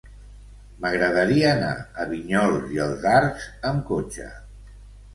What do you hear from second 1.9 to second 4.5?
a Vinyols i els Arcs amb cotxe.